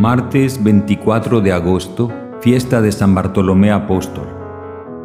[0.00, 4.26] Martes 24 de agosto, fiesta de San Bartolomé Apóstol.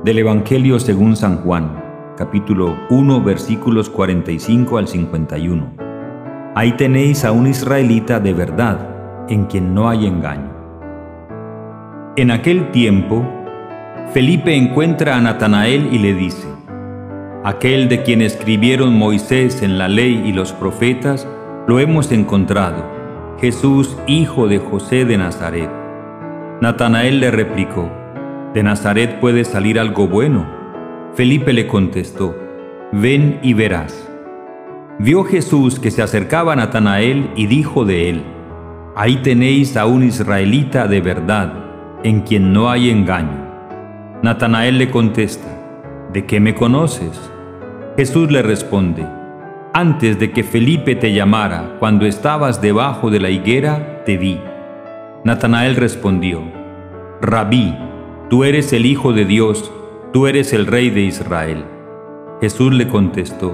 [0.06, 1.84] Del Evangelio según San Juan,
[2.16, 5.74] capítulo 1, versículos 45 al 51.
[6.56, 10.54] Ahí tenéis a un israelita de verdad, en quien no hay engaño.
[12.16, 13.28] En aquel tiempo,
[14.14, 16.48] Felipe encuentra a Natanael y le dice,
[17.44, 21.28] Aquel de quien escribieron Moisés en la ley y los profetas,
[21.68, 22.95] lo hemos encontrado
[23.40, 25.70] Jesús, hijo de José de Nazaret.
[26.62, 27.92] Natanael le replicó,
[28.54, 30.46] ¿de Nazaret puede salir algo bueno?
[31.16, 32.34] Felipe le contestó,
[32.94, 34.10] ven y verás.
[35.00, 38.24] Vio Jesús que se acercaba a Natanael y dijo de él,
[38.96, 41.54] ahí tenéis a un israelita de verdad,
[42.04, 43.46] en quien no hay engaño.
[44.24, 45.50] Natanael le contesta,
[46.14, 47.30] ¿de qué me conoces?
[47.98, 49.06] Jesús le responde,
[49.76, 54.40] antes de que Felipe te llamara, cuando estabas debajo de la higuera, te vi.
[55.26, 56.42] Natanael respondió,
[57.22, 57.76] Rabí,
[58.30, 59.70] tú eres el Hijo de Dios,
[60.14, 61.66] tú eres el Rey de Israel.
[62.40, 63.54] Jesús le contestó,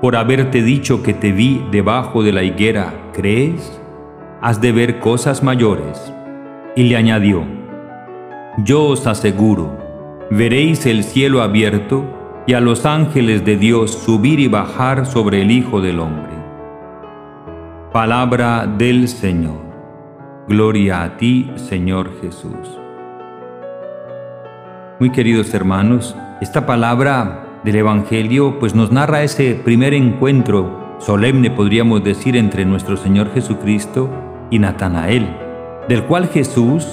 [0.00, 3.80] por haberte dicho que te vi debajo de la higuera, ¿crees?
[4.40, 6.14] Has de ver cosas mayores.
[6.76, 7.42] Y le añadió,
[8.58, 9.76] yo os aseguro,
[10.30, 12.04] veréis el cielo abierto
[12.48, 16.32] y a los ángeles de Dios subir y bajar sobre el Hijo del Hombre.
[17.92, 19.60] Palabra del Señor.
[20.48, 22.80] Gloria a ti, Señor Jesús.
[24.98, 32.02] Muy queridos hermanos, esta palabra del Evangelio pues nos narra ese primer encuentro solemne, podríamos
[32.02, 34.08] decir, entre nuestro Señor Jesucristo
[34.48, 35.28] y Natanael,
[35.86, 36.88] del cual Jesús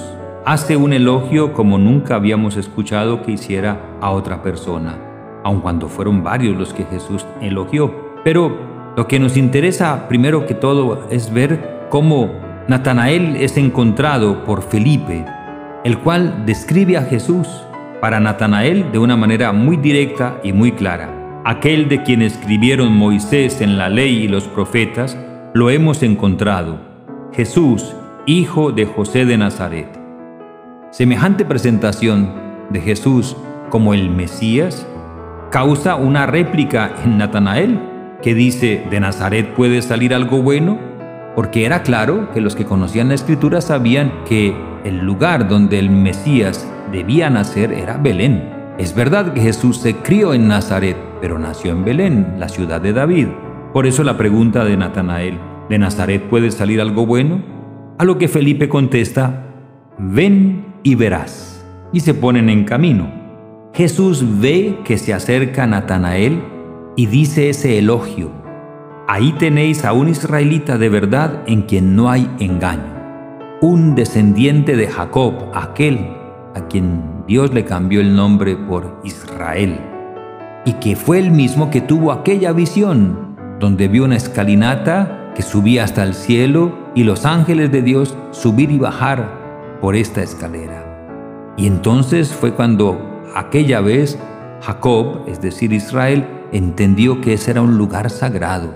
[0.46, 5.05] hace un elogio como nunca habíamos escuchado que hiciera a otra persona
[5.46, 7.94] aun cuando fueron varios los que Jesús elogió.
[8.24, 12.32] Pero lo que nos interesa primero que todo es ver cómo
[12.68, 15.24] Natanael es encontrado por Felipe,
[15.84, 17.48] el cual describe a Jesús
[18.02, 21.44] para Natanael de una manera muy directa y muy clara.
[21.46, 25.16] Aquel de quien escribieron Moisés en la ley y los profetas,
[25.54, 26.80] lo hemos encontrado,
[27.34, 27.96] Jesús,
[28.26, 29.88] hijo de José de Nazaret.
[30.90, 32.34] Semejante presentación
[32.72, 33.38] de Jesús
[33.70, 34.88] como el Mesías
[35.56, 37.80] causa una réplica en Natanael
[38.22, 40.78] que dice, ¿de Nazaret puede salir algo bueno?
[41.34, 45.90] Porque era claro que los que conocían la escritura sabían que el lugar donde el
[45.90, 48.50] Mesías debía nacer era Belén.
[48.78, 52.92] Es verdad que Jesús se crió en Nazaret, pero nació en Belén, la ciudad de
[52.92, 53.28] David.
[53.72, 55.40] Por eso la pregunta de Natanael,
[55.70, 57.42] ¿de Nazaret puede salir algo bueno?
[57.98, 59.46] A lo que Felipe contesta,
[59.98, 61.66] ven y verás.
[61.94, 63.25] Y se ponen en camino.
[63.76, 66.42] Jesús ve que se acerca Natanael
[66.96, 68.32] y dice ese elogio.
[69.06, 72.96] Ahí tenéis a un israelita de verdad en quien no hay engaño.
[73.62, 76.08] Un descendiente de Jacob, aquel
[76.56, 79.78] a quien Dios le cambió el nombre por Israel.
[80.64, 85.84] Y que fue el mismo que tuvo aquella visión, donde vio una escalinata que subía
[85.84, 91.54] hasta el cielo y los ángeles de Dios subir y bajar por esta escalera.
[91.58, 94.20] Y entonces fue cuando aquella vez
[94.62, 98.76] Jacob, es decir Israel, entendió que ese era un lugar sagrado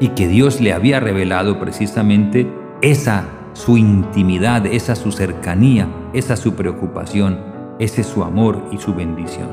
[0.00, 2.50] y que Dios le había revelado precisamente
[2.80, 7.38] esa su intimidad, esa su cercanía, esa su preocupación,
[7.78, 9.48] ese su amor y su bendición.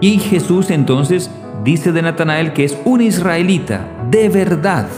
[0.00, 1.30] Y Jesús entonces
[1.62, 4.88] dice de Natanael que es un israelita de verdad,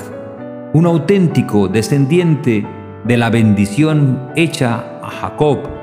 [0.72, 2.66] un auténtico descendiente
[3.04, 5.75] de la bendición hecha a Jacob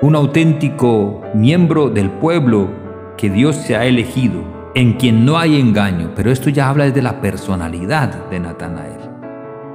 [0.00, 2.68] un auténtico miembro del pueblo
[3.16, 4.44] que Dios se ha elegido,
[4.76, 9.00] en quien no hay engaño, pero esto ya habla de la personalidad de Natanael.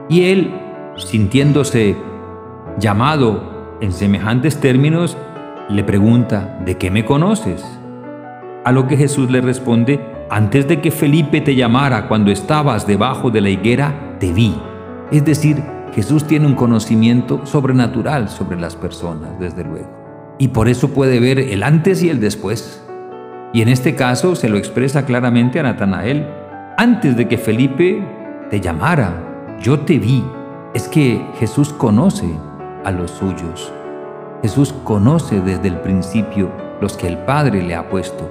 [0.07, 0.53] Y él,
[0.95, 1.97] sintiéndose
[2.79, 5.17] llamado en semejantes términos,
[5.67, 7.61] le pregunta, ¿de qué me conoces?
[8.63, 13.29] A lo que Jesús le responde, antes de que Felipe te llamara cuando estabas debajo
[13.29, 14.55] de la higuera, te vi.
[15.11, 15.61] Es decir,
[15.93, 20.02] Jesús tiene un conocimiento sobrenatural sobre las personas, desde luego
[20.43, 22.83] y por eso puede ver el antes y el después.
[23.53, 26.27] Y en este caso se lo expresa claramente a Natanael.
[26.77, 28.05] Antes de que Felipe
[28.49, 30.21] te llamara, yo te vi.
[30.73, 32.25] Es que Jesús conoce
[32.83, 33.71] a los suyos.
[34.41, 36.51] Jesús conoce desde el principio
[36.81, 38.29] los que el Padre le ha puesto.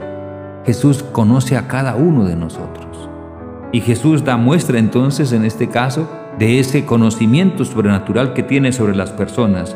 [0.67, 3.09] Jesús conoce a cada uno de nosotros.
[3.73, 8.95] Y Jesús da muestra entonces en este caso de ese conocimiento sobrenatural que tiene sobre
[8.95, 9.75] las personas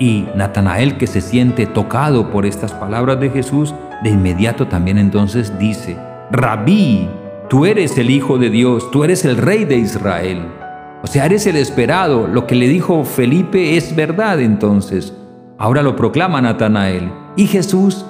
[0.00, 5.56] y Natanael, que se siente tocado por estas palabras de Jesús, de inmediato también entonces
[5.58, 5.96] dice,
[6.32, 7.06] Rabí,
[7.50, 10.46] tú eres el Hijo de Dios, tú eres el Rey de Israel.
[11.02, 12.26] O sea, eres el esperado.
[12.26, 15.14] Lo que le dijo Felipe es verdad entonces.
[15.58, 17.12] Ahora lo proclama Natanael.
[17.36, 18.06] Y Jesús,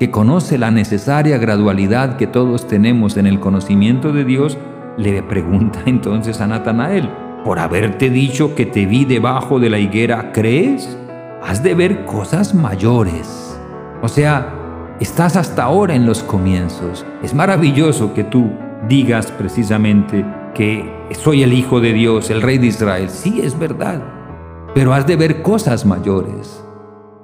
[0.00, 4.56] que conoce la necesaria gradualidad que todos tenemos en el conocimiento de Dios,
[4.96, 7.10] le pregunta entonces a Natanael,
[7.44, 10.96] por haberte dicho que te vi debajo de la higuera, ¿crees?
[11.46, 13.60] Has de ver cosas mayores.
[14.00, 17.04] O sea, estás hasta ahora en los comienzos.
[17.22, 18.50] Es maravilloso que tú
[18.88, 20.24] digas precisamente
[20.54, 23.10] que soy el Hijo de Dios, el Rey de Israel.
[23.10, 24.02] Sí, es verdad.
[24.74, 26.64] Pero has de ver cosas mayores.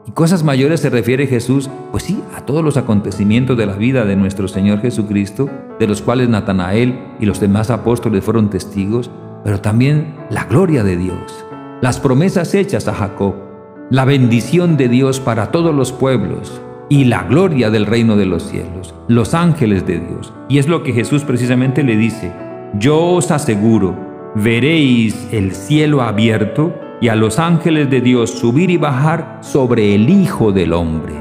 [0.07, 4.05] Y cosas mayores se refiere Jesús, pues sí, a todos los acontecimientos de la vida
[4.05, 9.11] de nuestro Señor Jesucristo, de los cuales Natanael y los demás apóstoles fueron testigos,
[9.45, 11.47] pero también la gloria de Dios,
[11.81, 13.50] las promesas hechas a Jacob,
[13.91, 18.45] la bendición de Dios para todos los pueblos y la gloria del reino de los
[18.45, 20.33] cielos, los ángeles de Dios.
[20.49, 22.33] Y es lo que Jesús precisamente le dice,
[22.79, 23.97] yo os aseguro,
[24.37, 30.09] veréis el cielo abierto y a los ángeles de Dios subir y bajar sobre el
[30.09, 31.15] Hijo del Hombre.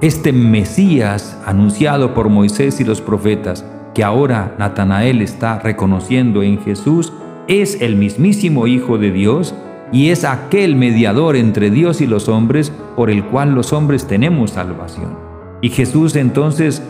[0.00, 3.64] Este Mesías anunciado por Moisés y los profetas,
[3.94, 7.12] que ahora Natanael está reconociendo en Jesús,
[7.46, 9.54] es el mismísimo Hijo de Dios
[9.92, 14.52] y es aquel mediador entre Dios y los hombres por el cual los hombres tenemos
[14.52, 15.16] salvación.
[15.60, 16.82] Y Jesús entonces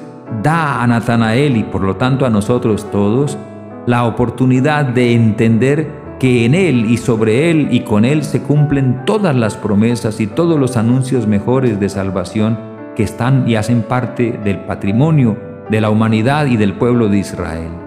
[0.43, 3.39] da a Natanael y por lo tanto a nosotros todos
[3.87, 9.05] la oportunidad de entender que en Él y sobre Él y con Él se cumplen
[9.05, 12.59] todas las promesas y todos los anuncios mejores de salvación
[12.97, 15.37] que están y hacen parte del patrimonio
[15.71, 17.84] de la humanidad y del pueblo de Israel.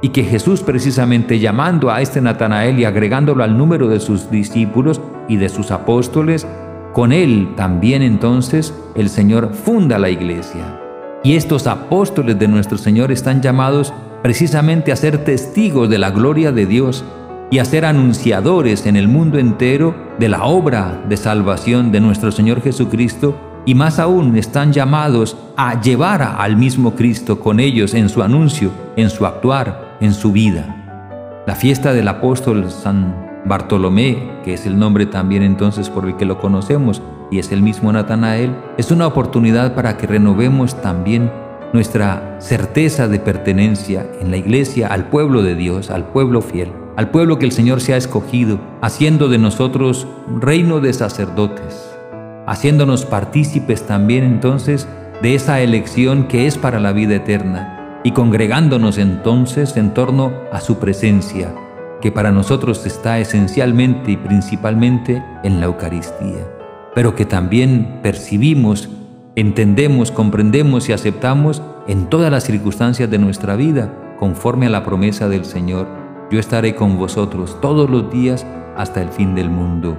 [0.00, 5.00] Y que Jesús precisamente llamando a este Natanael y agregándolo al número de sus discípulos
[5.28, 6.46] y de sus apóstoles,
[6.92, 10.80] con él también entonces el Señor funda la iglesia.
[11.24, 13.92] Y estos apóstoles de nuestro Señor están llamados
[14.22, 17.04] precisamente a ser testigos de la gloria de Dios
[17.50, 22.30] y a ser anunciadores en el mundo entero de la obra de salvación de nuestro
[22.30, 23.34] Señor Jesucristo
[23.64, 28.70] y más aún están llamados a llevar al mismo Cristo con ellos en su anuncio,
[28.96, 31.42] en su actuar, en su vida.
[31.46, 36.24] La fiesta del apóstol San Bartolomé, que es el nombre también entonces por el que
[36.24, 41.30] lo conocemos y es el mismo Natanael, es una oportunidad para que renovemos también
[41.72, 47.12] nuestra certeza de pertenencia en la iglesia al pueblo de Dios, al pueblo fiel al
[47.12, 51.96] pueblo que el Señor se ha escogido, haciendo de nosotros un reino de sacerdotes,
[52.44, 54.88] haciéndonos partícipes también entonces
[55.22, 57.77] de esa elección que es para la vida eterna
[58.08, 61.54] y congregándonos entonces en torno a su presencia,
[62.00, 66.48] que para nosotros está esencialmente y principalmente en la Eucaristía,
[66.94, 68.88] pero que también percibimos,
[69.36, 75.28] entendemos, comprendemos y aceptamos en todas las circunstancias de nuestra vida, conforme a la promesa
[75.28, 75.86] del Señor
[76.30, 78.46] yo estaré con vosotros todos los días
[78.78, 79.98] hasta el fin del mundo.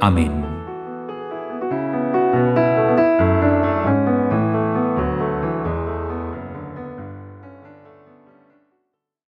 [0.00, 0.63] Amén.